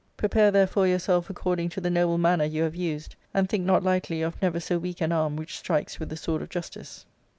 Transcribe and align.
Prepare 0.17 0.49
therefore 0.49 0.87
yourself 0.87 1.29
according 1.29 1.69
to 1.69 1.79
the 1.79 1.91
noble 1.91 2.17
manner 2.17 2.43
you 2.43 2.63
have 2.63 2.73
used, 2.73 3.15
and 3.35 3.47
think 3.47 3.67
not 3.67 3.83
lightly 3.83 4.23
of 4.23 4.41
never 4.41 4.59
so 4.59 4.79
weak 4.79 4.99
an 4.99 5.11
arm 5.11 5.35
which 5.35 5.59
strikes 5.59 5.99
with 5.99 6.09
the 6.09 6.17
sword 6.17 6.41
of 6.41 6.49
justice." 6.49 7.05